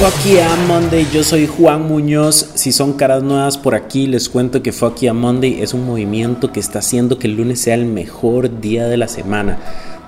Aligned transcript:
Fuck 0.00 0.24
Yeah 0.24 0.56
Monday, 0.66 1.06
yo 1.12 1.22
soy 1.22 1.46
Juan 1.46 1.86
Muñoz. 1.86 2.52
Si 2.54 2.72
son 2.72 2.94
caras 2.94 3.22
nuevas 3.22 3.58
por 3.58 3.74
aquí, 3.74 4.06
les 4.06 4.30
cuento 4.30 4.62
que 4.62 4.72
Fuck 4.72 5.00
Yeah 5.00 5.12
Monday 5.12 5.60
es 5.60 5.74
un 5.74 5.84
movimiento 5.84 6.52
que 6.52 6.58
está 6.58 6.78
haciendo 6.78 7.18
que 7.18 7.26
el 7.26 7.36
lunes 7.36 7.60
sea 7.60 7.74
el 7.74 7.84
mejor 7.84 8.62
día 8.62 8.86
de 8.86 8.96
la 8.96 9.08
semana. 9.08 9.58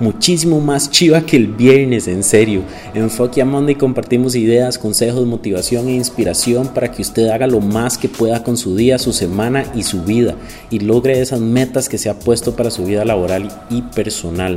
Muchísimo 0.00 0.62
más 0.62 0.90
chiva 0.90 1.26
que 1.26 1.36
el 1.36 1.46
viernes, 1.46 2.08
en 2.08 2.24
serio. 2.24 2.62
En 2.94 3.10
Fuck 3.10 3.34
Yeah 3.34 3.44
Monday 3.44 3.74
compartimos 3.74 4.34
ideas, 4.34 4.78
consejos, 4.78 5.26
motivación 5.26 5.88
e 5.88 5.94
inspiración 5.96 6.68
para 6.68 6.90
que 6.90 7.02
usted 7.02 7.28
haga 7.28 7.46
lo 7.46 7.60
más 7.60 7.98
que 7.98 8.08
pueda 8.08 8.42
con 8.42 8.56
su 8.56 8.74
día, 8.74 8.98
su 8.98 9.12
semana 9.12 9.66
y 9.74 9.82
su 9.82 10.04
vida 10.04 10.36
y 10.70 10.78
logre 10.78 11.20
esas 11.20 11.40
metas 11.40 11.90
que 11.90 11.98
se 11.98 12.08
ha 12.08 12.18
puesto 12.18 12.56
para 12.56 12.70
su 12.70 12.86
vida 12.86 13.04
laboral 13.04 13.52
y 13.68 13.82
personal. 13.82 14.56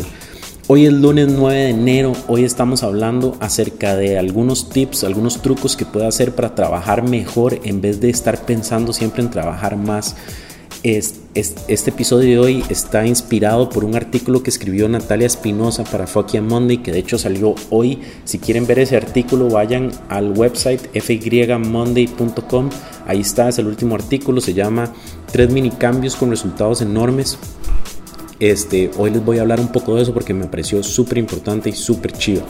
Hoy 0.67 0.87
es 0.87 0.93
lunes 0.93 1.27
9 1.27 1.55
de 1.55 1.69
enero, 1.69 2.13
hoy 2.27 2.43
estamos 2.43 2.81
hablando 2.81 3.37
acerca 3.39 3.95
de 3.95 4.17
algunos 4.17 4.67
tips, 4.67 5.03
algunos 5.03 5.43
trucos 5.43 5.75
que 5.75 5.85
puede 5.85 6.07
hacer 6.07 6.33
para 6.33 6.55
trabajar 6.55 7.07
mejor 7.07 7.59
en 7.65 7.81
vez 7.81 8.01
de 8.01 8.09
estar 8.09 8.47
pensando 8.47 8.91
siempre 8.91 9.21
en 9.21 9.29
trabajar 9.29 9.77
más. 9.77 10.15
este 10.81 11.89
episodio 11.91 12.29
de 12.31 12.39
hoy 12.39 12.63
está 12.67 13.05
inspirado 13.05 13.69
por 13.69 13.85
un 13.85 13.95
artículo 13.95 14.41
que 14.41 14.49
escribió 14.49 14.89
Natalia 14.89 15.27
Espinosa 15.27 15.83
para 15.83 16.07
Fucky 16.07 16.39
Monday, 16.39 16.79
que 16.79 16.91
de 16.91 16.97
hecho 16.97 17.19
salió 17.19 17.53
hoy. 17.69 17.99
Si 18.23 18.39
quieren 18.39 18.65
ver 18.65 18.79
ese 18.79 18.97
artículo, 18.97 19.49
vayan 19.49 19.91
al 20.09 20.31
website 20.31 20.81
fymonday.com. 20.99 22.69
Ahí 23.05 23.21
está, 23.21 23.49
es 23.49 23.59
el 23.59 23.67
último 23.67 23.93
artículo, 23.93 24.41
se 24.41 24.55
llama 24.55 24.91
Tres 25.31 25.51
mini 25.51 25.69
cambios 25.69 26.15
con 26.15 26.31
resultados 26.31 26.81
enormes. 26.81 27.37
Este, 28.39 28.91
hoy 28.97 29.11
les 29.11 29.23
voy 29.23 29.37
a 29.37 29.41
hablar 29.41 29.59
un 29.59 29.69
poco 29.69 29.95
de 29.95 30.03
eso 30.03 30.13
porque 30.13 30.33
me 30.33 30.45
pareció 30.45 30.83
súper 30.83 31.17
importante 31.17 31.69
y 31.69 31.73
súper 31.73 32.11
chido. 32.11 32.43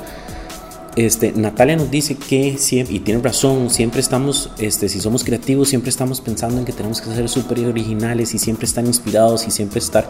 Este, 0.95 1.33
Natalia 1.33 1.75
nos 1.75 1.91
dice 1.91 2.15
que 2.15 2.57
y 2.89 2.99
tiene 2.99 3.21
razón, 3.21 3.69
siempre 3.69 3.99
estamos, 3.99 4.49
este, 4.57 4.87
si 4.87 5.01
somos 5.01 5.25
creativos, 5.25 5.67
siempre 5.67 5.89
estamos 5.89 6.21
pensando 6.21 6.57
en 6.57 6.63
que 6.63 6.71
tenemos 6.71 7.01
que 7.01 7.13
ser 7.13 7.27
súper 7.27 7.59
originales 7.65 8.33
y 8.33 8.39
siempre 8.39 8.65
estar 8.65 8.85
inspirados 8.85 9.45
y 9.45 9.51
siempre 9.51 9.79
estar 9.79 10.09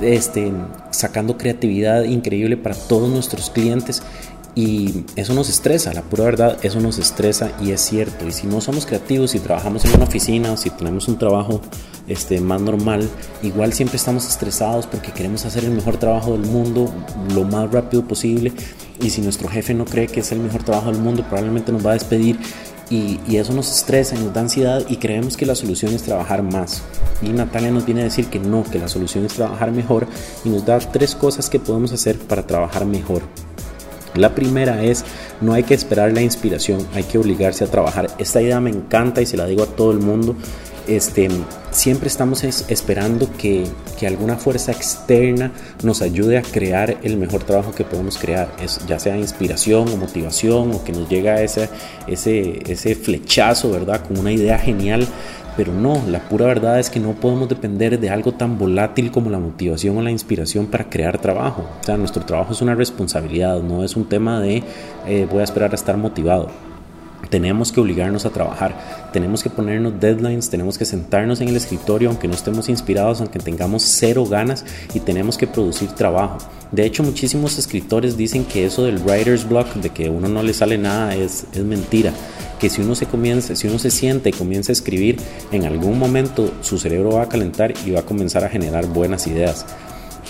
este, 0.00 0.50
sacando 0.90 1.36
creatividad 1.36 2.04
increíble 2.04 2.56
para 2.56 2.74
todos 2.74 3.10
nuestros 3.10 3.50
clientes. 3.50 4.02
Y 4.54 5.04
eso 5.16 5.34
nos 5.34 5.48
estresa, 5.48 5.92
la 5.94 6.02
pura 6.02 6.24
verdad, 6.24 6.58
eso 6.62 6.80
nos 6.80 6.98
estresa 6.98 7.52
y 7.60 7.70
es 7.72 7.80
cierto. 7.82 8.26
Y 8.26 8.32
si 8.32 8.46
no 8.46 8.60
somos 8.62 8.86
creativos, 8.86 9.32
si 9.32 9.38
trabajamos 9.38 9.84
en 9.84 9.94
una 9.94 10.04
oficina 10.04 10.56
si 10.56 10.70
tenemos 10.70 11.08
un 11.08 11.18
trabajo 11.18 11.60
este, 12.12 12.40
más 12.40 12.60
normal, 12.60 13.08
igual 13.42 13.72
siempre 13.72 13.96
estamos 13.96 14.28
estresados 14.28 14.86
porque 14.86 15.12
queremos 15.12 15.44
hacer 15.44 15.64
el 15.64 15.70
mejor 15.70 15.96
trabajo 15.96 16.32
del 16.32 16.48
mundo 16.48 16.92
lo 17.34 17.44
más 17.44 17.70
rápido 17.70 18.06
posible. 18.06 18.52
Y 19.00 19.10
si 19.10 19.20
nuestro 19.20 19.48
jefe 19.48 19.74
no 19.74 19.84
cree 19.84 20.06
que 20.06 20.20
es 20.20 20.30
el 20.32 20.40
mejor 20.40 20.62
trabajo 20.62 20.92
del 20.92 21.00
mundo, 21.00 21.24
probablemente 21.24 21.72
nos 21.72 21.84
va 21.84 21.90
a 21.90 21.94
despedir. 21.94 22.38
Y, 22.90 23.18
eso 23.36 23.54
nos 23.54 23.74
estresa, 23.74 24.16
nos 24.16 24.34
da 24.34 24.42
ansiedad 24.42 24.84
y 24.86 24.96
creemos 24.96 25.38
que 25.38 25.46
la 25.46 25.54
solución 25.54 25.94
es 25.94 26.02
trabajar 26.02 26.42
más. 26.42 26.82
Y 27.22 27.30
Natalia 27.30 27.70
nos 27.70 27.86
viene 27.86 28.02
a 28.02 28.04
decir 28.04 28.26
que 28.26 28.38
no, 28.38 28.64
que 28.64 28.78
la 28.78 28.86
solución 28.86 29.24
es 29.24 29.32
trabajar 29.32 29.72
mejor 29.72 30.06
y 30.44 30.50
nos 30.50 30.66
da 30.66 30.78
tres 30.78 31.14
cosas 31.14 31.48
que 31.48 31.58
podemos 31.58 31.92
hacer 31.92 32.18
para 32.18 32.46
trabajar 32.46 32.84
mejor. 32.84 33.22
La 34.14 34.34
primera 34.34 34.84
es, 34.84 35.04
no 35.40 35.54
hay 35.54 35.62
que 35.62 35.72
esperar 35.72 36.12
la 36.12 36.20
inspiración, 36.20 36.86
hay 36.92 37.04
que 37.04 37.16
obligarse 37.16 37.64
a 37.64 37.68
trabajar. 37.68 38.08
Esta 38.18 38.42
idea 38.42 38.60
me 38.60 38.68
encanta 38.68 39.22
y 39.22 39.26
se 39.26 39.38
la 39.38 39.46
digo 39.46 39.62
a 39.62 39.66
todo 39.66 39.92
el 39.92 39.98
mundo. 39.98 40.36
Este, 40.92 41.26
siempre 41.70 42.08
estamos 42.08 42.44
esperando 42.44 43.26
que, 43.38 43.64
alguna 44.06 44.36
fuerza 44.36 44.72
externa 44.72 45.52
nos 45.84 46.02
ayude 46.02 46.36
a 46.36 46.42
crear 46.42 46.98
el 47.04 47.16
mejor 47.16 47.44
trabajo 47.44 47.72
que 47.72 47.84
podemos 47.84 48.18
crear, 48.18 48.48
ya 48.88 48.98
sea 48.98 49.16
inspiración 49.16 49.88
o 49.88 49.96
motivación 49.96 50.72
o 50.72 50.82
que 50.82 50.90
nos 50.90 51.08
llega 51.08 51.40
ese, 51.40 51.68
ese, 52.08 52.64
ese 52.66 52.96
flechazo, 52.96 53.70
¿verdad? 53.70 54.04
Con 54.04 54.18
una 54.18 54.32
idea 54.32 54.58
genial 54.58 55.06
pero 55.56 55.72
no, 55.72 56.02
la 56.08 56.18
pura 56.28 56.46
verdad 56.46 56.80
es 56.80 56.90
que 56.90 56.98
no 56.98 57.12
podemos 57.12 57.48
depender 57.48 58.00
de 58.00 58.10
algo 58.10 58.32
tan 58.32 58.58
volátil 58.58 59.10
como 59.12 59.30
la 59.30 59.38
motivación 59.38 59.96
o 59.98 60.02
la 60.02 60.10
inspiración 60.10 60.66
para 60.66 60.88
crear 60.88 61.20
trabajo. 61.20 61.66
O 61.80 61.84
sea, 61.84 61.96
nuestro 61.98 62.24
trabajo 62.24 62.54
es 62.54 62.62
una 62.62 62.74
responsabilidad, 62.74 63.62
no 63.62 63.84
es 63.84 63.94
un 63.94 64.06
tema 64.06 64.40
de 64.40 64.64
eh, 65.06 65.28
voy 65.30 65.40
a 65.40 65.44
esperar 65.44 65.72
a 65.72 65.74
estar 65.74 65.96
motivado. 65.96 66.71
Tenemos 67.30 67.72
que 67.72 67.80
obligarnos 67.80 68.26
a 68.26 68.30
trabajar, 68.30 69.10
tenemos 69.12 69.42
que 69.42 69.50
ponernos 69.50 69.98
deadlines, 70.00 70.50
tenemos 70.50 70.76
que 70.76 70.84
sentarnos 70.84 71.40
en 71.40 71.48
el 71.48 71.56
escritorio 71.56 72.10
aunque 72.10 72.28
no 72.28 72.34
estemos 72.34 72.68
inspirados, 72.68 73.20
aunque 73.20 73.38
tengamos 73.38 73.82
cero 73.82 74.26
ganas 74.26 74.64
y 74.92 75.00
tenemos 75.00 75.38
que 75.38 75.46
producir 75.46 75.90
trabajo. 75.92 76.38
De 76.70 76.84
hecho, 76.84 77.02
muchísimos 77.02 77.58
escritores 77.58 78.16
dicen 78.16 78.44
que 78.44 78.66
eso 78.66 78.84
del 78.84 78.98
writer's 78.98 79.48
block, 79.48 79.72
de 79.74 79.90
que 79.90 80.10
uno 80.10 80.28
no 80.28 80.42
le 80.42 80.52
sale 80.52 80.78
nada, 80.78 81.14
es, 81.14 81.46
es 81.52 81.64
mentira 81.64 82.12
que 82.62 82.70
si 82.70 82.80
uno 82.80 82.94
se 82.94 83.06
comienza, 83.06 83.56
si 83.56 83.66
uno 83.66 83.78
se 83.80 83.90
siente 83.90 84.28
y 84.28 84.32
comienza 84.32 84.70
a 84.70 84.74
escribir, 84.74 85.16
en 85.50 85.64
algún 85.64 85.98
momento 85.98 86.52
su 86.60 86.78
cerebro 86.78 87.10
va 87.10 87.22
a 87.22 87.28
calentar 87.28 87.74
y 87.84 87.90
va 87.90 88.00
a 88.00 88.04
comenzar 88.04 88.44
a 88.44 88.48
generar 88.48 88.86
buenas 88.86 89.26
ideas. 89.26 89.66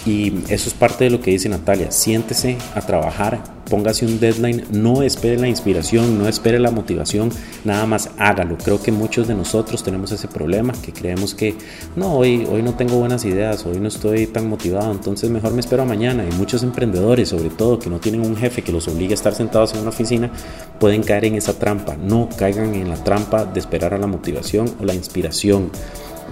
Y 0.06 0.32
eso 0.48 0.68
es 0.68 0.74
parte 0.74 1.04
de 1.04 1.10
lo 1.10 1.20
que 1.20 1.30
dice 1.30 1.50
Natalia, 1.50 1.90
siéntese 1.90 2.56
a 2.74 2.80
trabajar, 2.80 3.44
póngase 3.72 4.04
un 4.04 4.20
deadline, 4.20 4.66
no 4.70 5.02
espere 5.02 5.38
la 5.38 5.48
inspiración, 5.48 6.18
no 6.18 6.28
espere 6.28 6.58
la 6.58 6.70
motivación, 6.70 7.30
nada 7.64 7.86
más 7.86 8.10
hágalo. 8.18 8.58
Creo 8.62 8.82
que 8.82 8.92
muchos 8.92 9.28
de 9.28 9.34
nosotros 9.34 9.82
tenemos 9.82 10.12
ese 10.12 10.28
problema, 10.28 10.74
que 10.74 10.92
creemos 10.92 11.34
que 11.34 11.54
no, 11.96 12.12
hoy, 12.12 12.46
hoy 12.52 12.62
no 12.62 12.74
tengo 12.74 12.98
buenas 12.98 13.24
ideas, 13.24 13.64
hoy 13.64 13.80
no 13.80 13.88
estoy 13.88 14.26
tan 14.26 14.46
motivado, 14.46 14.92
entonces 14.92 15.30
mejor 15.30 15.54
me 15.54 15.60
espero 15.60 15.84
a 15.84 15.86
mañana. 15.86 16.22
Y 16.30 16.34
muchos 16.34 16.62
emprendedores, 16.62 17.30
sobre 17.30 17.48
todo, 17.48 17.78
que 17.78 17.88
no 17.88 17.98
tienen 17.98 18.20
un 18.20 18.36
jefe 18.36 18.60
que 18.60 18.72
los 18.72 18.88
obligue 18.88 19.12
a 19.12 19.14
estar 19.14 19.34
sentados 19.34 19.72
en 19.72 19.80
una 19.80 19.88
oficina, 19.88 20.30
pueden 20.78 21.02
caer 21.02 21.24
en 21.24 21.36
esa 21.36 21.58
trampa. 21.58 21.96
No 21.96 22.28
caigan 22.36 22.74
en 22.74 22.90
la 22.90 23.02
trampa 23.02 23.46
de 23.46 23.58
esperar 23.58 23.94
a 23.94 23.98
la 23.98 24.06
motivación 24.06 24.70
o 24.82 24.84
la 24.84 24.92
inspiración 24.92 25.70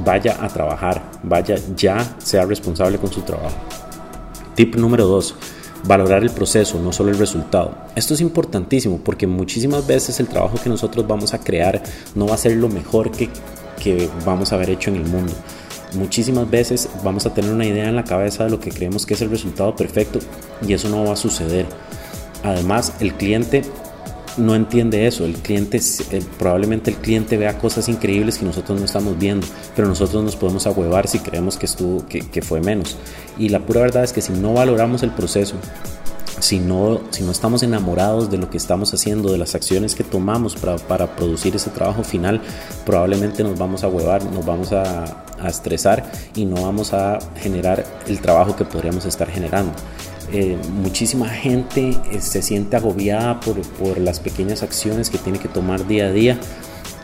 vaya 0.05 0.37
a 0.45 0.49
trabajar, 0.49 1.11
vaya 1.23 1.57
ya, 1.75 2.17
sea 2.19 2.45
responsable 2.45 2.99
con 2.99 3.11
su 3.11 3.23
trabajo. 3.23 3.57
Tip 4.55 4.75
número 4.77 5.07
2. 5.07 5.60
Valorar 5.85 6.23
el 6.23 6.31
proceso, 6.31 6.79
no 6.81 6.93
solo 6.93 7.11
el 7.11 7.19
resultado. 7.19 7.75
Esto 7.97 8.15
es 8.15 8.21
importantísimo 8.21 8.99
porque 8.99 9.27
muchísimas 9.27 9.87
veces 9.87 10.21
el 10.21 10.29
trabajo 10.29 10.59
que 10.63 10.69
nosotros 10.69 11.07
vamos 11.07 11.33
a 11.35 11.39
crear 11.39 11.83
no 12.15 12.27
va 12.27 12.35
a 12.35 12.39
ser 12.39 12.57
lo 12.57 12.69
mejor 12.69 13.11
que, 13.11 13.31
que 13.83 14.09
vamos 14.27 14.53
a 14.53 14.57
haber 14.57 14.71
hecho 14.71 14.91
en 14.91 14.97
el 14.97 15.07
mundo. 15.07 15.33
Muchísimas 15.95 16.49
veces 16.49 16.89
vamos 17.03 17.27
a 17.27 17.35
tener 17.35 17.51
una 17.51 17.67
idea 17.67 17.89
en 17.89 17.97
la 17.97 18.05
cabeza 18.05 18.45
de 18.45 18.51
lo 18.51 18.61
que 18.61 18.71
creemos 18.71 19.07
que 19.07 19.15
es 19.15 19.23
el 19.23 19.31
resultado 19.31 19.75
perfecto 19.75 20.21
y 20.67 20.73
eso 20.73 20.89
no 20.89 21.05
va 21.05 21.15
a 21.15 21.17
suceder. 21.17 21.67
Además, 22.43 22.95
el 23.01 23.15
cliente 23.15 23.63
no 24.37 24.55
entiende 24.55 25.07
eso. 25.07 25.25
El 25.25 25.35
cliente, 25.35 25.81
probablemente 26.39 26.91
el 26.91 26.97
cliente 26.97 27.37
vea 27.37 27.59
cosas 27.59 27.89
increíbles 27.89 28.39
que 28.39 28.45
nosotros 28.45 28.79
no 28.79 28.85
estamos 28.85 29.19
viendo, 29.19 29.47
pero 29.75 29.89
nosotros 29.89 30.23
nos 30.23 30.37
podemos 30.37 30.67
ahuevar 30.67 31.09
si 31.09 31.19
creemos 31.19 31.57
que, 31.57 31.67
estuvo, 31.67 32.07
que, 32.07 32.43
fue 32.43 32.61
menos. 32.61 32.97
Y 33.39 33.49
la 33.49 33.61
pura 33.61 33.83
verdad 33.83 34.05
es 34.05 34.13
que 34.13 34.21
si 34.21 34.33
no 34.33 34.55
valoramos 34.55 35.03
el 35.03 35.11
proceso, 35.11 35.57
si 36.39 36.59
no, 36.59 37.01
si 37.11 37.23
no 37.23 37.33
estamos 37.33 37.63
enamorados 37.63 38.31
de 38.31 38.39
lo 38.39 38.49
que 38.49 38.57
estamos 38.57 38.95
haciendo, 38.95 39.31
de 39.31 39.39
las 39.39 39.55
acciones 39.55 39.95
que 39.95 40.05
tomamos 40.05 40.57
para, 40.57 40.77
para 40.77 41.15
producir 41.17 41.55
ese 41.55 41.71
trabajo 41.71 42.03
final, 42.03 42.41
probablemente 42.87 43.43
nos 43.43 43.59
vamos 43.59 43.85
a 43.85 43.89
huevar, 43.89 44.25
nos 44.25 44.47
vamos 44.47 44.73
a, 44.73 45.25
a 45.41 45.49
estresar 45.49 46.11
y 46.35 46.45
no 46.45 46.63
vamos 46.63 46.93
a 46.93 47.19
generar 47.37 47.85
el 48.07 48.21
trabajo 48.21 48.57
que 48.57 48.65
podríamos 48.65 49.05
estar 49.05 49.29
generando. 49.29 49.73
Eh, 50.33 50.57
muchísima 50.75 51.29
gente 51.29 51.97
eh, 52.13 52.21
se 52.21 52.41
siente 52.41 52.77
agobiada 52.77 53.41
por, 53.41 53.61
por 53.63 53.99
las 53.99 54.21
pequeñas 54.21 54.63
acciones 54.63 55.11
que 55.11 55.19
tiene 55.19 55.41
que 55.41 55.49
tomar 55.49 55.87
día 55.89 56.07
a 56.07 56.13
día 56.13 56.39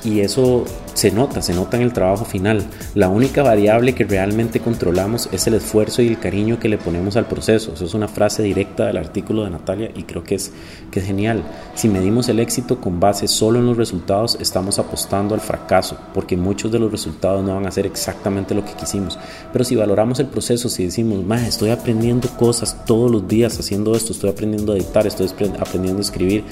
y 0.04 0.20
eso 0.20 0.64
se 0.94 1.10
nota, 1.10 1.42
se 1.42 1.52
nota 1.52 1.76
en 1.76 1.82
el 1.82 1.92
trabajo 1.92 2.24
final. 2.24 2.64
La 2.94 3.08
única 3.08 3.42
variable 3.42 3.94
que 3.94 4.04
realmente 4.04 4.60
controlamos 4.60 5.28
es 5.30 5.46
el 5.46 5.54
esfuerzo 5.54 6.00
y 6.00 6.08
el 6.08 6.18
cariño 6.18 6.58
que 6.58 6.70
le 6.70 6.78
ponemos 6.78 7.16
al 7.16 7.26
proceso. 7.26 7.74
Eso 7.74 7.84
es 7.84 7.92
una 7.92 8.08
frase 8.08 8.42
directa 8.42 8.86
del 8.86 8.96
artículo 8.96 9.44
de 9.44 9.50
Natalia 9.50 9.90
y 9.94 10.04
creo 10.04 10.24
que 10.24 10.36
es, 10.36 10.52
que 10.90 11.00
es 11.00 11.06
genial. 11.06 11.43
Si 11.75 11.88
medimos 11.88 12.28
el 12.28 12.40
éxito 12.40 12.81
con 12.81 12.98
base 12.98 13.28
solo 13.28 13.58
en 13.58 13.66
los 13.66 13.76
resultados, 13.76 14.38
estamos 14.40 14.78
apostando 14.78 15.34
al 15.34 15.40
fracaso, 15.40 15.99
porque 16.14 16.37
muchos 16.37 16.72
de 16.72 16.78
los 16.78 16.90
resultados 16.90 17.44
no 17.44 17.54
van 17.54 17.66
a 17.66 17.70
ser 17.70 17.84
exactamente 17.84 18.54
lo 18.54 18.64
que 18.64 18.72
quisimos. 18.72 19.19
Pero 19.52 19.64
si 19.64 19.76
valoramos 19.76 20.19
el 20.20 20.26
proceso, 20.26 20.69
si 20.69 20.84
decimos, 20.84 21.25
más 21.25 21.42
estoy 21.42 21.70
aprendiendo 21.70 22.28
cosas 22.38 22.84
todos 22.87 23.10
los 23.10 23.28
días 23.28 23.58
haciendo 23.58 23.94
esto, 23.94 24.12
estoy 24.12 24.31
aprendiendo 24.31 24.72
a 24.72 24.76
editar, 24.76 25.06
estoy 25.06 25.28
aprendiendo 25.58 25.99
a 25.99 26.02
escribir, 26.02 26.44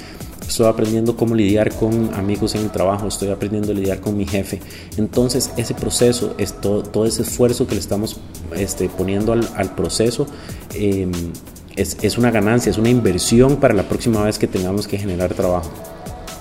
estoy 0.47 0.67
aprendiendo 0.67 1.17
cómo 1.17 1.35
lidiar 1.35 1.75
con 1.75 2.13
amigos 2.15 2.55
en 2.55 2.63
el 2.63 2.71
trabajo, 2.71 3.09
estoy 3.09 3.31
aprendiendo 3.31 3.73
a 3.73 3.75
lidiar 3.75 4.01
con 4.01 4.17
mi 4.17 4.27
jefe. 4.27 4.61
Entonces 4.97 5.53
ese 5.57 5.75
proceso, 5.75 6.35
es 6.39 6.61
todo, 6.61 7.05
ese 7.05 7.23
esfuerzo 7.23 7.67
que 7.67 7.75
le 7.75 7.81
estamos 7.81 8.17
este, 8.57 8.89
poniendo 8.89 9.33
al, 9.33 9.75
proceso, 9.75 10.27
em, 10.75 11.13
es, 11.77 11.97
es, 12.03 12.19
una 12.19 12.31
ganancia, 12.31 12.71
es 12.71 12.79
una 12.79 12.91
inversión 12.91 13.57
para 13.57 13.75
la 13.75 13.89
próxima 13.89 14.23
vez 14.23 14.39
que 14.39 14.47
tengamos 14.47 14.87
que 14.87 14.99
generar 14.99 15.35
trabajo. 15.35 15.71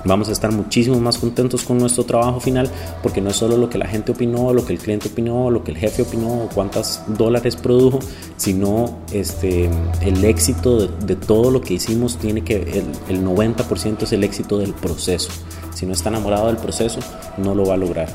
Vamos 0.06 0.28
a 0.28 0.34
estar 0.34 0.52
muchísimo 0.52 1.00
más 1.00 1.18
contentos 1.18 1.64
con 1.64 1.78
nuestro 1.78 2.04
trabajo 2.04 2.42
final 2.42 2.70
porque 3.02 3.22
no 3.22 3.30
es 3.30 3.38
solo 3.38 3.56
lo 3.56 3.70
que 3.70 3.78
la 3.78 3.88
gente 3.88 4.12
opinó, 4.12 4.54
lo 4.54 4.66
que 4.66 4.74
el 4.74 4.80
cliente 4.80 5.08
opinó, 5.08 5.50
lo 5.50 5.64
que 5.64 5.72
el 5.72 5.78
jefe 5.78 6.02
opinó, 6.02 6.50
cuántos 6.54 7.02
dólares 7.08 7.56
produjo, 7.56 8.00
sino 8.38 9.00
este, 9.12 9.70
el 10.02 10.24
éxito 10.26 10.88
de, 10.88 11.16
todo 11.16 11.52
lo 11.52 11.62
que 11.62 11.76
hicimos 11.76 12.18
tiene 12.18 12.44
que, 12.44 12.58
el, 12.58 12.86
el 13.10 13.26
90% 13.26 14.04
es 14.04 14.14
el 14.14 14.24
éxito 14.24 14.58
del 14.58 14.74
proceso. 14.74 15.32
Si 15.74 15.86
no 15.86 15.94
está 15.94 16.10
enamorado 16.10 16.48
del 16.48 16.58
proceso, 16.58 17.00
no 17.38 17.56
lo 17.56 17.66
va 17.66 17.76
a 17.76 17.78
lograr. 17.78 18.10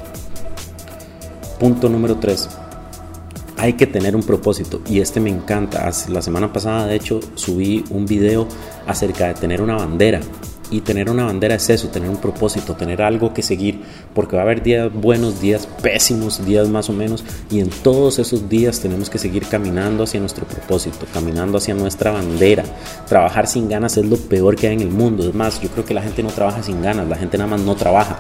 Punto 1.59 1.88
número 1.88 2.17
3 2.17 2.49
hay 3.59 3.73
que 3.73 3.88
tener 3.88 4.15
un 4.15 4.23
propósito 4.23 4.81
y 4.88 5.00
este 5.00 5.20
me 5.20 5.31
encanta. 5.31 5.91
La 6.09 6.23
semana 6.23 6.53
pasada 6.53 6.87
de 6.87 6.94
hecho 6.94 7.20
subí 7.35 7.85
un 7.91 8.06
video 8.06 8.47
acerca 8.87 9.26
de 9.26 9.35
tener 9.35 9.61
una 9.61 9.75
bandera 9.75 10.20
y 10.70 10.81
tener 10.81 11.11
una 11.11 11.25
bandera 11.25 11.55
es 11.55 11.70
eso, 11.70 11.88
tener 11.88 12.09
un 12.11 12.17
propósito, 12.17 12.75
tener 12.75 13.03
algo 13.03 13.32
que 13.32 13.43
seguir, 13.43 13.82
porque 14.15 14.37
va 14.37 14.43
a 14.43 14.44
haber 14.44 14.62
días 14.62 14.93
buenos, 14.93 15.41
días 15.41 15.67
pésimos, 15.82 16.44
días 16.44 16.69
más 16.69 16.88
o 16.91 16.93
menos, 16.93 17.25
y 17.50 17.61
en 17.61 17.70
todos 17.70 18.19
esos 18.19 18.49
días 18.49 18.81
tenemos 18.81 19.11
que 19.11 19.19
seguir 19.19 19.47
caminando 19.47 20.05
hacia 20.05 20.20
nuestro 20.20 20.47
propósito, 20.47 21.06
caminando 21.12 21.59
hacia 21.59 21.75
nuestra 21.75 22.12
bandera. 22.12 22.65
Trabajar 23.06 23.47
sin 23.47 23.69
ganas 23.69 23.97
es 23.97 24.06
lo 24.06 24.17
peor 24.17 24.56
que 24.56 24.69
hay 24.69 24.75
en 24.75 24.82
el 24.82 24.91
mundo. 24.91 25.29
Es 25.29 25.35
más, 25.35 25.61
yo 25.61 25.69
creo 25.69 25.85
que 25.85 25.94
la 25.94 26.03
gente 26.03 26.23
no 26.23 26.31
trabaja 26.31 26.62
sin 26.62 26.82
ganas, 26.82 27.09
la 27.09 27.17
gente 27.17 27.38
nada 27.38 27.50
más 27.50 27.61
no 27.61 27.75
trabaja 27.75 28.19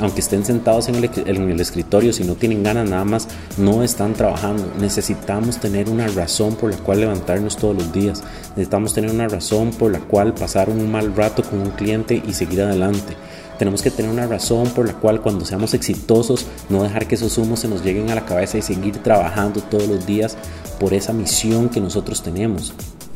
aunque 0.00 0.20
estén 0.20 0.44
sentados 0.44 0.88
en 0.88 0.96
el, 0.96 1.60
escritorio, 1.60 2.12
si 2.12 2.24
no 2.24 2.34
tienen 2.34 2.62
ganas 2.62 2.88
nada 2.88 3.04
más, 3.04 3.28
no 3.58 3.82
están 3.82 4.14
trabajando. 4.14 4.72
Necesitamos 4.80 5.58
tener 5.58 5.88
una 5.88 6.08
razón 6.08 6.54
por 6.56 6.70
la 6.70 6.78
cual 6.78 7.00
levantarnos 7.00 7.56
todos 7.56 7.76
los 7.76 7.92
días. 7.92 8.22
Necesitamos 8.50 8.94
tener 8.94 9.10
una 9.10 9.28
razón 9.28 9.70
por 9.70 9.92
la 9.92 10.00
cual 10.00 10.34
pasar 10.34 10.70
un 10.70 10.90
mal 10.90 11.14
rato 11.14 11.42
con 11.42 11.60
un 11.60 11.70
cliente 11.70 12.22
y 12.26 12.32
seguir 12.32 12.62
adelante. 12.62 13.14
Tenemos 13.58 13.82
que 13.82 13.90
tener 13.90 14.10
una 14.10 14.26
razón 14.26 14.68
por 14.70 14.86
la 14.86 14.94
cual 14.94 15.20
cuando 15.20 15.44
seamos 15.44 15.74
exitosos 15.74 16.46
no 16.70 16.82
dejar 16.82 17.06
que 17.06 17.16
esos 17.16 17.36
humos 17.36 17.60
se 17.60 17.68
nos 17.68 17.84
lleguen 17.84 18.08
a 18.10 18.14
la 18.14 18.24
cabeza 18.24 18.56
y 18.56 18.62
seguir 18.62 19.02
trabajando 19.02 19.60
todos 19.60 19.86
los 19.86 20.06
días 20.06 20.38
por 20.78 20.94
esa 20.94 21.12
misión 21.12 21.68
que 21.68 21.80
nosotros 21.80 22.22
tenemos. 22.22 22.72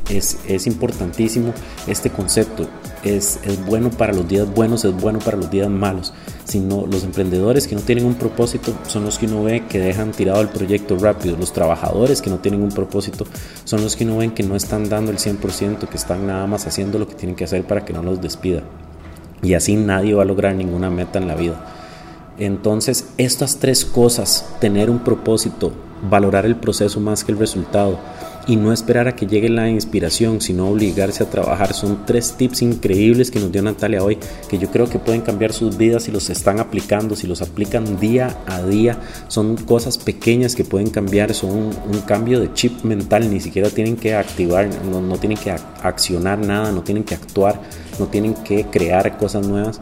Es, 0.08 0.38
es 0.46 0.66
importantísimo 0.66 1.54
este 1.86 2.10
concepto. 2.10 2.66
Es, 3.02 3.38
es, 3.44 3.64
bueno 3.64 3.90
para 3.90 4.12
los 4.12 4.26
días 4.28 4.52
buenos, 4.52 4.84
es 4.84 4.94
bueno 4.94 5.18
para 5.18 5.36
los 5.36 5.50
días 5.50 5.68
malos. 5.68 6.12
Sino 6.44 6.86
los 6.86 7.04
emprendedores 7.04 7.66
que 7.66 7.74
no 7.74 7.80
tienen 7.80 8.04
un 8.04 8.14
propósito 8.14 8.74
son 8.86 9.04
los 9.04 9.18
que 9.18 9.26
uno 9.26 9.44
ve 9.44 9.64
que 9.66 9.78
dejan 9.78 10.12
tirado 10.12 10.40
el 10.40 10.48
proyecto 10.48 10.98
rápido. 10.98 11.36
Los 11.36 11.52
trabajadores 11.52 12.20
que 12.20 12.30
no 12.30 12.38
tienen 12.38 12.62
un 12.62 12.70
propósito 12.70 13.26
son 13.64 13.82
los 13.82 13.96
que 13.96 14.04
uno 14.04 14.18
ven 14.18 14.32
que 14.32 14.42
no 14.42 14.56
están 14.56 14.88
dando 14.88 15.10
el 15.10 15.18
100%, 15.18 15.88
que 15.88 15.96
están 15.96 16.26
nada 16.26 16.46
más 16.46 16.66
haciendo 16.66 16.98
lo 16.98 17.08
que 17.08 17.14
tienen 17.14 17.36
que 17.36 17.44
hacer 17.44 17.66
para 17.66 17.84
que 17.84 17.92
no 17.92 18.02
los 18.02 18.20
despida. 18.20 18.62
Y 19.42 19.54
así 19.54 19.76
nadie 19.76 20.14
va 20.14 20.22
a 20.22 20.26
lograr 20.26 20.54
ninguna 20.54 20.90
meta 20.90 21.18
en 21.18 21.28
la 21.28 21.34
vida. 21.34 21.60
Entonces, 22.38 23.06
estas 23.16 23.58
tres 23.58 23.84
cosas, 23.84 24.48
tener 24.60 24.90
un 24.90 25.00
propósito, 25.00 25.72
valorar 26.08 26.46
el 26.46 26.56
proceso 26.56 27.00
más 27.00 27.24
que 27.24 27.32
el 27.32 27.38
resultado, 27.38 27.98
y 28.46 28.56
no 28.56 28.72
esperar 28.72 29.08
a 29.08 29.16
que 29.16 29.26
llegue 29.26 29.48
la 29.48 29.68
inspiración, 29.68 30.40
sino 30.40 30.68
obligarse 30.68 31.22
a 31.22 31.30
trabajar. 31.30 31.72
Son 31.72 32.04
tres 32.04 32.34
tips 32.36 32.62
increíbles 32.62 33.30
que 33.30 33.40
nos 33.40 33.50
dio 33.50 33.62
Natalia 33.62 34.02
hoy, 34.02 34.18
que 34.48 34.58
yo 34.58 34.70
creo 34.70 34.88
que 34.88 34.98
pueden 34.98 35.22
cambiar 35.22 35.52
sus 35.52 35.76
vidas 35.76 36.04
si 36.04 36.12
los 36.12 36.30
están 36.30 36.60
aplicando, 36.60 37.16
si 37.16 37.26
los 37.26 37.42
aplican 37.42 37.98
día 37.98 38.36
a 38.46 38.62
día. 38.62 38.98
Son 39.28 39.56
cosas 39.56 39.98
pequeñas 39.98 40.54
que 40.54 40.64
pueden 40.64 40.90
cambiar, 40.90 41.32
son 41.34 41.50
un, 41.50 42.00
cambio 42.06 42.38
de 42.38 42.52
chip 42.52 42.82
mental, 42.84 43.30
ni 43.30 43.40
siquiera 43.40 43.70
tienen 43.70 43.96
que 43.96 44.14
activar, 44.14 44.68
no, 44.90 45.00
no 45.00 45.16
tienen 45.16 45.38
que 45.38 45.50
accionar 45.50 46.38
nada, 46.38 46.70
no 46.70 46.82
tienen 46.82 47.04
que 47.04 47.14
actuar, 47.14 47.60
no 47.98 48.06
tienen 48.06 48.34
que 48.34 48.66
crear 48.66 49.16
cosas 49.16 49.46
nuevas 49.46 49.80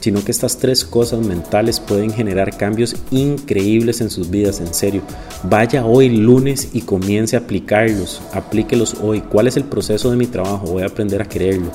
sino 0.00 0.24
que 0.24 0.32
estas 0.32 0.58
tres 0.58 0.84
cosas 0.84 1.24
mentales 1.24 1.80
pueden 1.80 2.12
generar 2.12 2.56
cambios 2.56 2.96
increíbles 3.10 4.00
en 4.00 4.10
sus 4.10 4.30
vidas, 4.30 4.60
en 4.60 4.74
serio. 4.74 5.02
Vaya 5.44 5.84
hoy 5.84 6.08
lunes 6.08 6.70
y 6.72 6.82
comience 6.82 7.36
a 7.36 7.40
aplicarlos, 7.40 8.20
aplíquelos 8.32 8.96
hoy. 9.02 9.20
¿Cuál 9.20 9.46
es 9.46 9.56
el 9.56 9.64
proceso 9.64 10.10
de 10.10 10.16
mi 10.16 10.26
trabajo? 10.26 10.66
Voy 10.66 10.82
a 10.82 10.86
aprender 10.86 11.22
a 11.22 11.26
quererlo. 11.26 11.70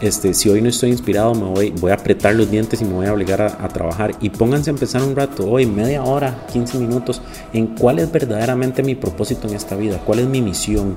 Este, 0.00 0.32
si 0.32 0.48
hoy 0.48 0.62
no 0.62 0.68
estoy 0.68 0.90
inspirado, 0.90 1.34
me 1.34 1.46
voy, 1.46 1.70
voy 1.70 1.90
a 1.90 1.94
apretar 1.94 2.32
los 2.34 2.48
dientes 2.48 2.80
y 2.80 2.84
me 2.84 2.92
voy 2.92 3.06
a 3.06 3.12
obligar 3.12 3.42
a, 3.42 3.64
a, 3.64 3.68
trabajar. 3.68 4.12
Y 4.20 4.30
pónganse 4.30 4.70
a 4.70 4.74
empezar 4.74 5.02
un 5.02 5.16
rato, 5.16 5.50
hoy, 5.50 5.66
media 5.66 6.04
hora, 6.04 6.46
15 6.52 6.78
minutos, 6.78 7.20
en 7.52 7.66
cuál 7.66 7.98
es 7.98 8.10
verdaderamente 8.12 8.84
mi 8.84 8.94
propósito 8.94 9.48
en 9.48 9.56
esta 9.56 9.74
vida, 9.74 10.00
cuál 10.06 10.20
es 10.20 10.28
mi 10.28 10.40
misión 10.40 10.94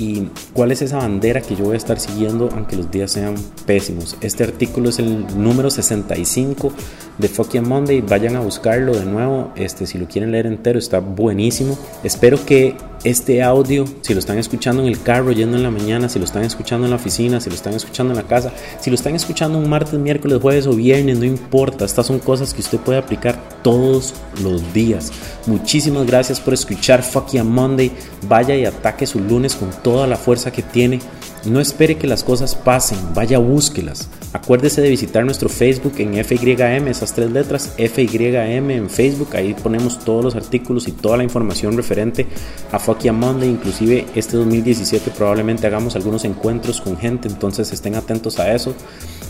y 0.00 0.30
cuál 0.54 0.72
es 0.72 0.80
esa 0.80 0.96
bandera 0.96 1.42
que 1.42 1.54
yo 1.54 1.66
voy 1.66 1.74
a 1.74 1.76
estar 1.76 2.00
siguiendo 2.00 2.48
aunque 2.54 2.74
los 2.74 2.90
días 2.90 3.12
sean 3.12 3.34
pésimos. 3.66 4.16
Este 4.22 4.44
artículo 4.44 4.88
es 4.88 4.98
el 4.98 5.26
número 5.36 5.68
65 5.70 6.72
de 7.18 7.28
Fucking 7.28 7.68
Monday, 7.68 8.00
vayan 8.00 8.34
a 8.36 8.40
buscarlo 8.40 8.96
de 8.96 9.04
nuevo, 9.04 9.52
este, 9.56 9.86
si 9.86 9.98
lo 9.98 10.08
quieren 10.08 10.32
leer 10.32 10.46
entero 10.46 10.78
está 10.78 11.00
buenísimo. 11.00 11.78
Espero 12.02 12.42
que 12.46 12.76
este 13.04 13.42
audio, 13.42 13.84
si 14.02 14.12
lo 14.14 14.20
están 14.20 14.38
escuchando 14.38 14.82
en 14.82 14.88
el 14.88 15.02
carro 15.02 15.32
yendo 15.32 15.56
en 15.56 15.62
la 15.62 15.70
mañana, 15.70 16.08
si 16.08 16.18
lo 16.18 16.24
están 16.24 16.44
escuchando 16.44 16.86
en 16.86 16.90
la 16.90 16.96
oficina, 16.96 17.40
si 17.40 17.50
lo 17.50 17.56
están 17.56 17.74
escuchando 17.74 18.12
en 18.12 18.18
la 18.18 18.26
casa, 18.26 18.52
si 18.80 18.90
lo 18.90 18.94
están 18.94 19.14
escuchando 19.14 19.58
un 19.58 19.68
martes, 19.68 19.98
miércoles, 19.98 20.38
jueves 20.40 20.66
o 20.66 20.72
viernes, 20.72 21.18
no 21.18 21.24
importa, 21.24 21.84
estas 21.84 22.06
son 22.06 22.18
cosas 22.18 22.54
que 22.54 22.60
usted 22.60 22.78
puede 22.78 22.98
aplicar 22.98 23.38
todos 23.62 24.14
los 24.42 24.72
días. 24.72 25.12
Muchísimas 25.46 26.06
gracias 26.06 26.40
por 26.40 26.54
escuchar 26.54 27.02
Fucking 27.02 27.46
Monday, 27.46 27.90
vaya 28.28 28.54
y 28.54 28.64
ataque 28.64 29.06
su 29.06 29.20
lunes 29.20 29.54
con 29.54 29.70
toda 29.90 30.06
la 30.06 30.16
fuerza 30.16 30.52
que 30.52 30.62
tiene. 30.62 31.00
No 31.46 31.58
espere 31.58 31.96
que 31.96 32.06
las 32.06 32.22
cosas 32.22 32.54
pasen, 32.54 32.98
vaya 33.12 33.38
búsquelas. 33.38 34.08
Acuérdese 34.32 34.82
de 34.82 34.90
visitar 34.90 35.24
nuestro 35.24 35.48
Facebook 35.48 35.94
en 35.96 36.24
FYM, 36.24 36.86
esas 36.86 37.12
tres 37.12 37.32
letras, 37.32 37.74
FYM 37.76 38.70
en 38.70 38.88
Facebook, 38.88 39.34
ahí 39.34 39.54
ponemos 39.54 39.98
todos 39.98 40.24
los 40.24 40.36
artículos 40.36 40.86
y 40.86 40.92
toda 40.92 41.16
la 41.16 41.24
información 41.24 41.76
referente 41.76 42.28
a 42.70 42.78
Fucky 42.78 43.10
Monday, 43.10 43.48
inclusive 43.48 44.06
este 44.14 44.36
2017 44.36 45.10
probablemente 45.10 45.66
hagamos 45.66 45.96
algunos 45.96 46.24
encuentros 46.24 46.80
con 46.80 46.96
gente, 46.96 47.26
entonces 47.26 47.72
estén 47.72 47.96
atentos 47.96 48.38
a 48.38 48.54
eso. 48.54 48.72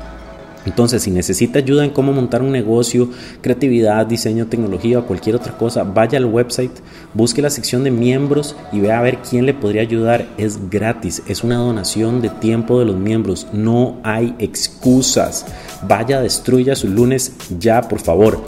Entonces, 0.67 1.03
si 1.03 1.11
necesita 1.11 1.59
ayuda 1.59 1.85
en 1.85 1.91
cómo 1.91 2.13
montar 2.13 2.43
un 2.43 2.53
negocio, 2.53 3.11
creatividad, 3.43 4.07
diseño, 4.07 4.47
tecnología 4.47 4.99
o 4.99 5.07
cualquier 5.07 5.37
otra 5.37 5.57
cosa, 5.57 5.85
vaya 5.85 6.17
al 6.17 6.25
website, 6.25 6.73
busque 7.13 7.43
la 7.43 7.51
sección 7.51 7.85
de 7.85 7.91
miembros 7.91 8.57
y 8.73 8.81
vea 8.81 8.99
a 8.99 9.03
ver 9.03 9.19
quién 9.19 9.45
le 9.45 9.53
podría 9.53 9.83
ayudar. 9.83 10.27
Es 10.39 10.71
gratis, 10.71 11.23
es 11.29 11.45
una 11.45 11.57
donación 11.57 12.23
de 12.23 12.31
tiempo 12.31 12.79
de 12.79 12.87
los 12.87 12.97
miembros. 12.97 13.47
No 13.53 13.99
hay 14.03 14.35
excusas. 14.39 15.45
Vaya, 15.87 16.23
destruya 16.23 16.75
su 16.75 16.89
lunes 16.89 17.35
ya, 17.59 17.83
por 17.83 18.01
favor. 18.01 18.43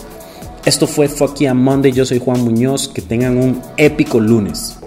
Esto 0.64 0.86
fue 0.86 1.08
Fucky 1.08 1.46
Monday. 1.48 1.92
Yo 1.92 2.06
soy 2.06 2.18
Juan 2.18 2.42
Muñoz. 2.42 2.88
Que 2.88 3.02
tengan 3.02 3.36
un 3.36 3.60
épico 3.76 4.18
lunes. 4.18 4.78